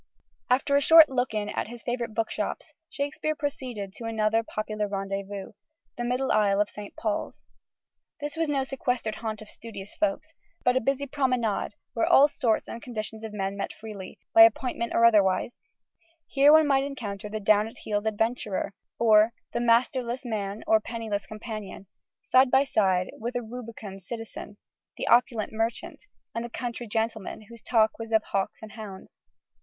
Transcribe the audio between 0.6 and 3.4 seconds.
a short look in at his favourite bookshops, Shakespeare